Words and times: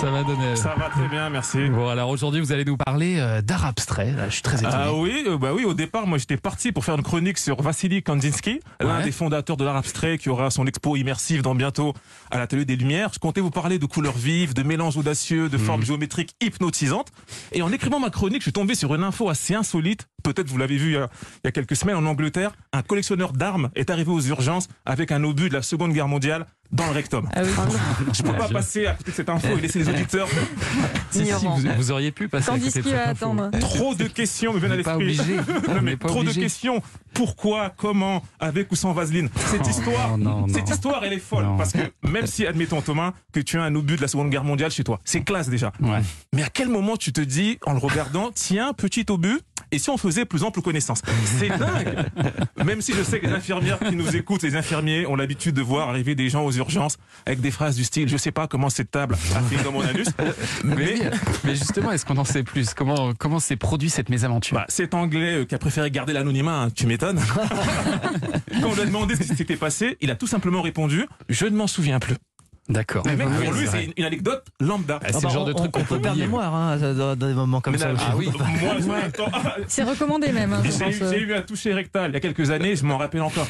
Ça 0.00 0.10
va 0.10 0.22
donner. 0.24 0.56
Ça 0.56 0.74
va 0.78 0.88
très 0.88 1.08
bien, 1.08 1.28
merci. 1.28 1.68
Bon, 1.68 1.88
alors 1.88 2.08
aujourd'hui, 2.08 2.40
vous 2.40 2.52
allez 2.52 2.64
nous 2.64 2.76
parler 2.78 3.18
euh, 3.18 3.42
d'art 3.42 3.66
abstrait. 3.66 4.12
Là, 4.12 4.28
je 4.28 4.34
suis 4.34 4.42
très 4.42 4.56
étonné. 4.58 4.72
Ah 4.74 4.94
oui, 4.94 5.24
euh, 5.26 5.36
bah 5.36 5.50
oui, 5.54 5.64
au 5.64 5.74
départ, 5.74 6.06
moi 6.06 6.16
j'étais 6.16 6.38
parti 6.38 6.72
pour 6.72 6.84
faire 6.86 6.94
une 6.96 7.02
chronique 7.02 7.36
sur 7.36 7.60
Vassili 7.60 8.02
Kandinsky, 8.02 8.60
l'un 8.80 8.98
Ouais. 8.98 9.04
des 9.04 9.12
fondateurs 9.12 9.56
de 9.58 9.64
l'art 9.64 9.76
abstrait 9.76 10.16
qui 10.16 10.30
aura 10.30 10.50
son 10.50 10.66
expo 10.66 10.96
immersive 10.96 11.42
dans 11.42 11.54
bientôt 11.54 11.92
à 12.30 12.38
l'atelier 12.38 12.64
des 12.64 12.76
Lumières. 12.76 13.10
Je 13.12 13.18
comptais 13.18 13.42
vous 13.42 13.50
parler 13.50 13.78
de 13.78 13.84
couleurs 13.86 14.16
vives, 14.16 14.54
de 14.54 14.62
mélanges 14.62 14.96
audacieux, 14.96 15.48
de 15.50 15.58
Mhm. 15.58 15.64
formes 15.64 15.82
géométriques 15.82 16.34
hypnotisantes. 16.40 17.08
Et 17.52 17.60
en 17.60 17.70
écrivant 17.70 18.00
ma 18.00 18.08
chronique, 18.10 18.38
je 18.40 18.44
suis 18.44 18.52
tombé 18.52 18.74
sur 18.74 18.94
une 18.94 19.04
info 19.04 19.28
assez 19.28 19.54
insolite. 19.54 20.06
Peut-être 20.22 20.48
vous 20.48 20.58
l'avez 20.58 20.76
vu 20.76 20.90
il 20.90 20.92
y, 20.94 20.96
a, 20.96 21.08
il 21.42 21.46
y 21.46 21.48
a 21.48 21.52
quelques 21.52 21.76
semaines 21.76 21.96
en 21.96 22.06
Angleterre. 22.06 22.52
Un 22.72 22.82
collectionneur 22.82 23.32
d'armes 23.32 23.70
est 23.74 23.90
arrivé 23.90 24.10
aux 24.10 24.20
urgences 24.20 24.68
avec 24.84 25.12
un 25.12 25.22
obus 25.24 25.48
de 25.48 25.54
la 25.54 25.62
Seconde 25.62 25.92
Guerre 25.92 26.08
mondiale 26.08 26.46
dans 26.72 26.86
le 26.86 26.92
rectum. 26.92 27.28
Ah 27.34 27.42
oui. 27.42 27.50
Je 28.12 28.22
peux 28.22 28.32
pas 28.32 28.48
passer 28.48 28.86
à 28.86 28.94
côté 28.94 29.10
de 29.10 29.16
cette 29.16 29.28
info 29.28 29.48
et 29.58 29.60
laisser 29.60 29.80
les 29.80 29.88
auditeurs. 29.92 30.28
Si, 31.10 31.24
vous, 31.24 31.56
vous 31.76 31.90
auriez 31.90 32.12
pu 32.12 32.28
passer 32.28 32.48
à 32.50 32.52
Tandis 32.52 32.66
côté 32.66 32.78
de 32.78 32.82
qu'il 32.82 32.92
cette 32.92 33.00
va 33.00 33.10
info. 33.10 33.26
attendre. 33.26 33.50
Trop 33.58 33.94
de 33.94 34.04
questions 34.04 34.52
me 34.52 34.58
viennent 34.58 34.72
à 34.72 34.76
l'esprit. 34.76 34.94
obligé. 34.94 35.36
Trop 36.00 36.14
de 36.14 36.20
obligé. 36.20 36.40
questions. 36.42 36.82
Pourquoi, 37.12 37.72
comment, 37.76 38.22
avec 38.38 38.70
ou 38.70 38.76
sans 38.76 38.92
vaseline? 38.92 39.28
Cette 39.46 39.62
Oh, 39.64 39.68
histoire, 39.68 40.16
non, 40.18 40.42
non, 40.42 40.48
cette 40.48 40.68
non. 40.68 40.74
histoire, 40.74 41.04
elle 41.04 41.12
est 41.14 41.18
folle. 41.18 41.44
Non. 41.44 41.56
Parce 41.56 41.72
que 41.72 41.80
même 42.08 42.26
si, 42.26 42.46
admettons 42.46 42.80
Thomas, 42.82 43.12
que 43.32 43.40
tu 43.40 43.58
as 43.58 43.62
un 43.64 43.74
obus 43.74 43.96
de 43.96 44.02
la 44.02 44.08
Seconde 44.08 44.30
Guerre 44.30 44.44
mondiale 44.44 44.70
chez 44.70 44.84
toi, 44.84 45.00
c'est 45.04 45.22
classe 45.22 45.48
déjà. 45.48 45.72
Ouais. 45.80 46.00
Mais 46.34 46.42
à 46.44 46.48
quel 46.48 46.68
moment 46.68 46.96
tu 46.96 47.12
te 47.12 47.20
dis, 47.20 47.58
en 47.66 47.72
le 47.72 47.78
regardant, 47.78 48.30
tiens, 48.32 48.72
petit 48.72 49.04
obus, 49.08 49.40
et 49.72 49.78
si 49.78 49.90
on 49.90 49.96
faisait 49.96 50.09
plus 50.24 50.44
ample 50.44 50.60
connaissance. 50.60 51.02
C'est 51.24 51.48
dingue. 51.58 52.06
Même 52.64 52.80
si 52.80 52.92
je 52.94 53.02
sais 53.02 53.20
que 53.20 53.26
les 53.26 53.32
infirmières 53.32 53.78
qui 53.78 53.96
nous 53.96 54.16
écoutent, 54.16 54.42
les 54.42 54.56
infirmiers, 54.56 55.06
ont 55.06 55.16
l'habitude 55.16 55.54
de 55.54 55.62
voir 55.62 55.88
arriver 55.88 56.14
des 56.14 56.28
gens 56.28 56.44
aux 56.44 56.52
urgences 56.52 56.96
avec 57.26 57.40
des 57.40 57.50
phrases 57.50 57.76
du 57.76 57.84
style, 57.84 58.08
je 58.08 58.16
sais 58.16 58.32
pas 58.32 58.46
comment 58.46 58.70
cette 58.70 58.90
table 58.90 59.16
a 59.34 59.62
dans 59.62 59.72
mon 59.72 59.82
anus, 59.82 60.08
Mais, 60.64 61.54
justement, 61.54 61.92
est-ce 61.92 62.04
qu'on 62.04 62.16
en 62.16 62.24
sait 62.24 62.42
plus? 62.42 62.74
Comment 62.74 63.12
comment 63.14 63.38
s'est 63.38 63.56
produit 63.56 63.90
cette 63.90 64.08
mésaventure? 64.08 64.56
Bah, 64.56 64.66
cet 64.68 64.94
Anglais 64.94 65.40
euh, 65.40 65.44
qui 65.44 65.54
a 65.54 65.58
préféré 65.58 65.90
garder 65.90 66.12
l'anonymat, 66.12 66.62
hein, 66.62 66.70
tu 66.70 66.86
m'étonnes. 66.86 67.20
Quand 68.60 68.68
on 68.68 68.74
lui 68.74 68.82
a 68.82 68.86
demandé 68.86 69.16
ce 69.16 69.22
qui 69.22 69.36
s'était 69.36 69.56
passé, 69.56 69.96
il 70.00 70.10
a 70.10 70.14
tout 70.14 70.26
simplement 70.26 70.62
répondu 70.62 71.06
Je 71.28 71.46
ne 71.46 71.56
m'en 71.56 71.66
souviens 71.66 71.98
plus. 71.98 72.16
D'accord. 72.70 73.02
Mais 73.06 73.16
mec, 73.16 73.28
pour 73.28 73.52
lui, 73.52 73.66
c'est 73.70 73.92
une, 73.96 74.04
anecdote 74.04 74.44
lambda. 74.60 74.98
Ah, 75.02 75.08
c'est 75.10 75.16
Ah 75.16 75.20
le 75.28 75.28
genre 75.34 75.44
de 75.44 75.52
truc 75.52 75.70
qu'on 75.72 75.80
on 75.80 75.84
peut 75.84 75.96
peut 75.96 76.02
perdre 76.02 76.18
mémoire 76.18 76.54
hein, 76.54 76.76
dans 76.78 77.16
dans 77.16 77.26
des 77.28 77.34
moments 77.34 77.60
comme 77.60 77.72
Mais 77.74 77.78
ça. 77.78 77.90
ah 77.98 78.14
oui. 78.16 78.30
C'est 79.68 79.82
recommandé 79.82 80.32
même. 80.32 80.52
hein, 80.52 80.62
J'ai 80.64 81.20
eu, 81.20 81.34
un 81.34 81.42
toucher 81.42 81.72
rectal 81.74 82.10
il 82.10 82.14
y 82.14 82.16
a 82.16 82.20
quelques 82.20 82.50
années, 82.50 82.76
je 82.76 82.84
m'en 82.84 82.98
rappelle 82.98 83.22
encore. 83.22 83.46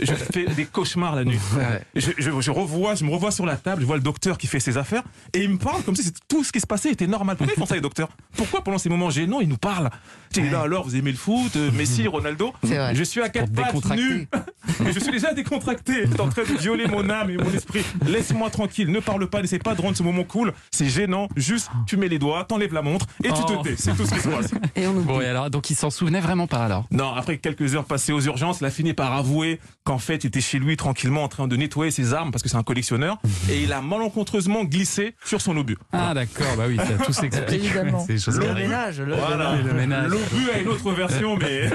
Je 0.00 0.12
fais 0.14 0.46
des 0.46 0.64
cauchemars 0.66 1.16
la 1.16 1.24
nuit. 1.24 1.38
Ouais. 1.56 1.82
Je, 1.94 2.10
je- 2.18 2.40
je 2.40 2.50
revois, 2.50 2.94
je 2.94 3.04
me 3.04 3.10
revois 3.10 3.30
sur 3.30 3.46
la 3.46 3.56
table, 3.56 3.80
je 3.82 3.86
vois 3.86 3.96
le 3.96 4.02
docteur 4.02 4.38
qui 4.38 4.46
fait 4.46 4.60
ses 4.60 4.76
affaires 4.78 5.02
et 5.32 5.42
il 5.42 5.50
me 5.50 5.58
parle 5.58 5.82
comme 5.82 5.96
si 5.96 6.12
tout 6.28 6.44
ce 6.44 6.52
qui 6.52 6.60
se 6.60 6.66
passait 6.66 6.90
était 6.90 7.06
normal. 7.06 7.36
Pourquoi 7.36 7.54
ils 7.56 7.60
font 7.60 7.66
ça 7.66 7.74
les 7.74 7.80
docteurs? 7.80 8.08
Pourquoi 8.36 8.62
pendant 8.62 8.78
ces 8.78 8.88
moments 8.88 9.10
gênants 9.10 9.40
ils 9.40 9.48
nous 9.48 9.56
parlent 9.56 9.90
Tu 10.32 10.44
es 10.46 10.50
là 10.50 10.60
alors, 10.62 10.84
vous 10.84 10.96
aimez 10.96 11.12
le 11.12 11.16
foot, 11.16 11.54
euh, 11.56 11.70
Messi, 11.72 12.06
Ronaldo 12.08 12.52
C'est 12.64 12.76
vrai. 12.76 12.94
Je 12.94 13.02
suis 13.04 13.22
à 13.22 13.28
quatre 13.28 13.52
pattes 13.52 13.96
nu. 13.96 14.28
Mais 14.80 14.92
je 14.94 15.00
suis 15.00 15.12
déjà 15.12 15.32
décontracté. 15.32 16.08
T'es 16.08 16.20
en 16.20 16.28
train 16.28 16.42
de 16.42 16.58
violer 16.58 16.86
mon 16.86 17.08
âme 17.10 17.30
et 17.30 17.36
mon 17.36 17.50
esprit. 17.52 17.82
Laisse-moi 18.06 18.50
tranquille, 18.50 18.90
ne 18.90 19.00
parle 19.00 19.26
pas, 19.28 19.40
n'essaie 19.40 19.58
pas 19.58 19.74
de 19.74 19.80
rendre 19.82 19.96
ce 19.96 20.02
moment 20.02 20.24
cool. 20.24 20.52
C'est 20.70 20.88
gênant. 20.88 21.28
Juste, 21.36 21.68
tu 21.86 21.96
mets 21.96 22.08
les 22.08 22.18
doigts, 22.18 22.44
t'enlèves 22.44 22.74
la 22.74 22.82
montre 22.82 23.06
et 23.24 23.28
tu 23.28 23.34
Oh. 23.46 23.62
te 23.62 23.68
tais. 23.68 23.74
C'est 23.76 23.94
tout 23.96 24.04
ce 24.06 24.14
qui 24.14 24.20
se 24.20 24.28
passe. 24.28 24.50
Et 24.74 24.86
on 24.86 24.90
oublie. 24.90 25.04
Bon, 25.06 25.20
et 25.20 25.26
alors, 25.26 25.50
donc 25.50 25.70
il 25.70 25.74
s'en 25.76 25.90
souvenait 25.90 26.20
vraiment 26.20 26.46
pas 26.46 26.64
alors? 26.64 26.86
Non, 26.90 27.12
après 27.14 27.38
quelques 27.38 27.74
heures 27.74 27.84
passées 27.84 28.12
aux 28.12 28.20
urgences, 28.20 28.58
il 28.60 28.66
a 28.66 28.70
fini 28.70 28.92
par 28.92 29.12
avouer 29.12 29.60
qu'en 29.84 29.98
fait, 29.98 30.24
il 30.24 30.28
était 30.28 30.40
chez 30.40 30.58
lui 30.58 30.76
tranquillement 30.76 31.22
en 31.22 31.28
train 31.28 31.46
de 31.48 31.56
nettoyer 31.56 31.90
ses 31.90 32.12
armes 32.14 32.30
parce 32.30 32.42
que 32.42 32.48
c'est 32.48 32.56
un 32.56 32.62
collectionneur 32.62 33.18
et 33.50 33.62
il 33.62 33.72
a 33.72 33.80
malencontreusement 33.80 34.64
glissé 34.64 35.14
sur 35.24 35.40
son 35.40 35.56
obus. 35.56 35.76
Ah, 35.92 36.12
d'accord, 36.14 36.46
bah 36.56 36.64
oui, 36.68 36.76
ça 36.76 37.04
tout 37.04 37.12
s'explique. 37.12 37.72
Le 37.74 38.54
ménage. 38.54 39.00
le- 39.00 39.14
Voilà. 39.14 39.56
Le 39.56 39.72
ménage. 39.72 40.08
L'obus 40.08 40.50
a 40.54 40.58
une 40.58 40.68
autre 40.68 40.90
version, 40.92 41.36
mais 41.36 41.70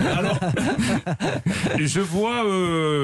alors 0.06 0.38
je 1.78 2.00
vois 2.00 2.43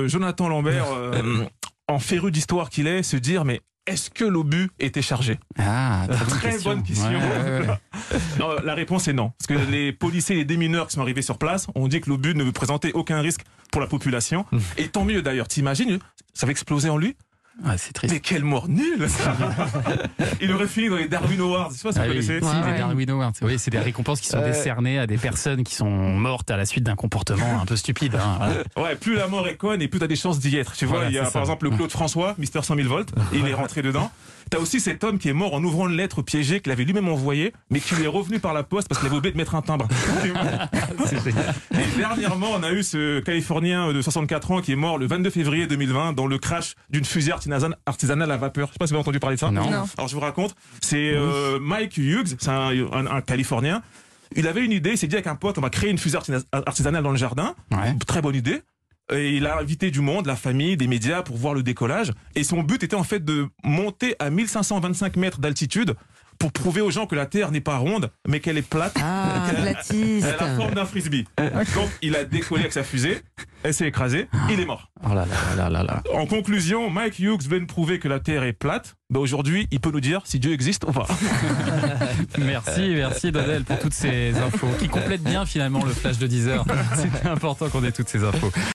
Jonathan 0.08 0.48
Lambert 0.48 0.86
euh, 0.92 1.44
en 1.88 1.98
féru 1.98 2.30
d'histoire 2.30 2.70
qu'il 2.70 2.86
est 2.86 3.02
se 3.02 3.16
dire 3.16 3.44
mais 3.44 3.60
est-ce 3.86 4.10
que 4.10 4.24
l'obus 4.24 4.70
était 4.78 5.02
chargé? 5.02 5.38
Ah, 5.58 6.06
très, 6.08 6.16
bonne 6.18 6.28
Très 6.28 6.50
question. 6.52 6.70
bonne 6.70 6.82
question. 6.82 7.08
Ouais, 7.10 7.60
ouais, 7.60 7.66
ouais. 7.66 8.18
Non, 8.38 8.50
La 8.62 8.74
réponse 8.74 9.08
est 9.08 9.12
non. 9.12 9.32
Parce 9.38 9.46
que 9.60 9.70
les 9.70 9.92
policiers 9.92 10.36
et 10.36 10.38
les 10.40 10.44
démineurs 10.44 10.86
qui 10.86 10.94
sont 10.94 11.00
arrivés 11.00 11.22
sur 11.22 11.38
place 11.38 11.66
ont 11.74 11.88
dit 11.88 12.00
que 12.00 12.08
l'obus 12.10 12.34
ne 12.34 12.48
présentait 12.50 12.92
aucun 12.92 13.20
risque 13.20 13.40
pour 13.72 13.80
la 13.80 13.86
population. 13.88 14.44
Et 14.76 14.88
tant 14.88 15.04
mieux 15.04 15.22
d'ailleurs. 15.22 15.48
T'imagines, 15.48 15.98
ça 16.34 16.46
va 16.46 16.52
exploser 16.52 16.90
en 16.90 16.98
lui? 16.98 17.16
Ah, 17.64 17.76
c'est 17.76 17.92
triste. 17.92 18.14
Mais 18.14 18.20
quelle 18.20 18.44
mort 18.44 18.68
nulle 18.68 19.06
Il 20.40 20.50
aurait 20.52 20.66
fini 20.66 20.88
dans 20.88 20.96
les 20.96 21.08
Darwin 21.08 21.40
Awards. 21.40 21.70
Je 21.72 21.76
sais 21.76 21.82
pas 21.88 21.92
si 21.92 21.98
Ah 21.98 22.02
vous 22.04 22.08
oui, 22.10 22.26
connaissez. 22.26 22.40
si, 22.40 22.46
Ouais. 22.46 22.72
les 22.72 22.78
Darwin 22.78 23.10
Awards. 23.10 23.32
Oui, 23.42 23.58
c'est 23.58 23.70
des 23.70 23.78
récompenses 23.78 24.20
qui 24.20 24.28
sont 24.28 24.38
Euh. 24.38 24.46
décernées 24.46 24.98
à 24.98 25.06
des 25.06 25.18
personnes 25.18 25.62
qui 25.62 25.74
sont 25.74 25.90
mortes 25.90 26.50
à 26.50 26.56
la 26.56 26.64
suite 26.64 26.84
d'un 26.84 26.96
comportement 26.96 27.60
un 27.60 27.66
peu 27.66 27.76
stupide. 27.76 28.14
hein, 28.14 28.38
voilà. 28.38 28.90
Ouais, 28.90 28.96
plus 28.96 29.14
la 29.16 29.26
mort 29.28 29.46
est 29.46 29.56
conne 29.56 29.82
et 29.82 29.88
plus 29.88 30.00
t'as 30.00 30.06
des 30.06 30.16
chances 30.16 30.38
d'y 30.38 30.56
être. 30.56 30.72
Tu 30.72 30.86
vois, 30.86 30.96
Voilà, 30.98 31.10
il 31.10 31.14
y 31.14 31.18
a 31.18 31.22
par 31.24 31.32
ça. 31.32 31.40
exemple 31.40 31.64
le 31.68 31.76
Claude 31.76 31.90
François, 31.90 32.34
Mister 32.38 32.60
100 32.62 32.76
000 32.76 32.88
volts, 32.88 33.10
il 33.34 33.46
est 33.46 33.54
rentré 33.54 33.82
dedans. 33.82 34.10
T'as 34.48 34.58
aussi 34.58 34.80
cet 34.80 35.04
homme 35.04 35.18
qui 35.18 35.28
est 35.28 35.32
mort 35.34 35.54
en 35.54 35.62
ouvrant 35.62 35.88
une 35.88 35.96
lettre 35.96 36.22
piégée 36.22 36.60
qu'il 36.60 36.72
avait 36.72 36.82
lui-même 36.84 37.08
envoyée, 37.08 37.52
mais 37.70 37.78
qui 37.78 37.94
lui 37.94 38.04
est 38.04 38.08
revenu 38.08 38.40
par 38.40 38.52
la 38.54 38.62
poste 38.64 38.88
parce 38.88 38.98
qu'il 38.98 39.06
avait 39.08 39.16
oublié 39.16 39.32
de 39.32 39.36
mettre 39.36 39.54
un 39.54 39.62
timbre. 39.62 39.86
Et 41.72 41.96
dernièrement, 41.98 42.48
on 42.58 42.62
a 42.62 42.72
eu 42.72 42.82
ce 42.82 43.20
Californien 43.20 43.92
de 43.92 44.02
64 44.02 44.50
ans 44.50 44.60
qui 44.60 44.72
est 44.72 44.76
mort 44.76 44.98
le 44.98 45.06
22 45.06 45.30
février 45.30 45.66
2020 45.66 46.14
dans 46.14 46.26
le 46.26 46.38
crash 46.38 46.74
d'une 46.90 47.04
fusée 47.04 47.32
artisanale, 47.48 47.76
artisanale 47.86 48.30
à 48.30 48.36
vapeur. 48.36 48.68
Je 48.68 48.72
sais 48.74 48.78
pas 48.78 48.86
si 48.86 48.92
vous 48.92 48.96
avez 48.96 49.02
entendu 49.02 49.20
parler 49.20 49.36
de 49.36 49.40
ça. 49.40 49.50
Non. 49.50 49.70
Non. 49.70 49.84
Alors 49.96 50.08
je 50.08 50.14
vous 50.14 50.20
raconte, 50.20 50.54
c'est 50.80 51.12
euh, 51.14 51.58
Mike 51.60 51.96
Hughes, 51.96 52.36
c'est 52.38 52.48
un, 52.50 52.70
un- 52.92 53.06
un 53.06 53.20
Californien. 53.20 53.82
Il 54.36 54.46
avait 54.46 54.64
une 54.64 54.72
idée, 54.72 54.90
il 54.92 54.98
s'est 54.98 55.08
dit 55.08 55.16
avec 55.16 55.26
un 55.26 55.34
pote, 55.34 55.58
on 55.58 55.60
va 55.60 55.70
créer 55.70 55.90
une 55.90 55.98
fusée 55.98 56.18
artisanale 56.52 57.02
dans 57.02 57.10
le 57.10 57.16
jardin. 57.16 57.54
Ouais. 57.72 57.94
Très 58.06 58.22
bonne 58.22 58.36
idée. 58.36 58.62
Et 59.12 59.30
il 59.36 59.44
a 59.46 59.58
invité 59.58 59.90
du 59.90 60.00
monde, 60.00 60.26
la 60.26 60.36
famille, 60.36 60.76
des 60.76 60.86
médias 60.86 61.22
pour 61.22 61.36
voir 61.36 61.52
le 61.52 61.64
décollage. 61.64 62.12
Et 62.36 62.44
son 62.44 62.62
but 62.62 62.84
était 62.84 62.94
en 62.94 63.02
fait 63.02 63.24
de 63.24 63.48
monter 63.64 64.14
à 64.20 64.30
1525 64.30 65.16
mètres 65.16 65.40
d'altitude 65.40 65.96
pour 66.38 66.52
prouver 66.52 66.80
aux 66.80 66.92
gens 66.92 67.06
que 67.06 67.16
la 67.16 67.26
Terre 67.26 67.50
n'est 67.50 67.60
pas 67.60 67.76
ronde, 67.76 68.10
mais 68.28 68.38
qu'elle 68.38 68.56
est 68.56 68.62
plate. 68.62 68.94
Ah, 69.02 69.46
elle 69.58 69.66
a 70.24 70.36
la 70.36 70.56
forme 70.56 70.74
d'un 70.74 70.84
frisbee. 70.86 71.26
Donc 71.74 71.88
il 72.00 72.14
a 72.14 72.22
décollé 72.24 72.60
avec 72.62 72.72
sa 72.72 72.84
fusée, 72.84 73.20
elle 73.62 73.74
s'est 73.74 73.88
écrasée, 73.88 74.28
il 74.50 74.60
est 74.60 74.64
mort. 74.64 74.90
Oh 75.04 75.14
là 75.14 75.26
là 75.26 75.56
là 75.56 75.68
là 75.70 75.82
là. 75.82 76.02
En 76.14 76.26
conclusion, 76.26 76.90
Mike 76.90 77.18
Hughes 77.18 77.48
vient 77.48 77.60
de 77.60 77.66
prouver 77.66 77.98
que 77.98 78.08
la 78.08 78.20
Terre 78.20 78.42
est 78.42 78.52
plate. 78.52 78.96
Ben 79.10 79.20
aujourd'hui, 79.20 79.66
il 79.70 79.80
peut 79.80 79.90
nous 79.90 80.00
dire 80.00 80.20
si 80.24 80.38
Dieu 80.38 80.52
existe 80.52 80.84
ou 80.84 80.92
pas. 80.92 81.06
Merci, 82.38 82.92
merci 82.94 83.32
Dodel 83.32 83.64
pour 83.64 83.78
toutes 83.78 83.92
ces 83.92 84.36
infos 84.36 84.68
qui 84.78 84.88
complètent 84.88 85.22
bien 85.22 85.44
finalement 85.46 85.84
le 85.84 85.92
flash 85.92 86.18
de 86.18 86.26
10 86.26 86.48
heures. 86.48 86.64
C'était 86.94 87.28
important 87.28 87.68
qu'on 87.68 87.82
ait 87.84 87.92
toutes 87.92 88.08
ces 88.08 88.22
infos. 88.24 88.52